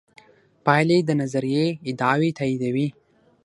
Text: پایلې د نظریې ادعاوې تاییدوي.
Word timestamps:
پایلې 0.65 0.97
د 1.03 1.09
نظریې 1.21 1.67
ادعاوې 1.89 2.29
تاییدوي. 2.37 2.87